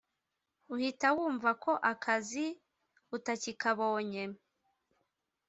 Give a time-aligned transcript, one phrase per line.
[0.73, 2.45] uhita wumva ko akazi
[3.15, 4.23] utakikabonye